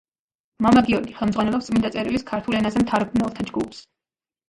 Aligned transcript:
მამა 0.65 0.83
გიორგი 0.87 1.13
ხელმძღვანელობს 1.19 1.69
წმიდა 1.71 1.93
წერილის 1.99 2.27
ქართულ 2.35 2.61
ენაზე 2.65 2.87
მთარგმნელთა 2.89 3.51
ჯგუფს. 3.53 3.89